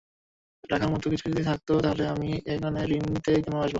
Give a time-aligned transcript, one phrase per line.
[0.63, 3.69] রাখার মতো যদি কিছু থাকতো, তাহলে আমি এখানে ঋণ নিতে কেন আসবো?